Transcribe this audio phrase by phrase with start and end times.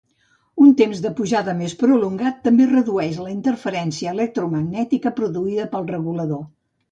[0.67, 6.43] Un temps de pujada més prolongat també redueix la interferència electromagnètica produïda pel regulador.